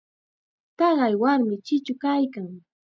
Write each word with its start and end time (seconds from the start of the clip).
Taqay 0.77 1.13
warmim 1.21 1.61
chichu 1.65 1.93
kaykan. 2.03 2.47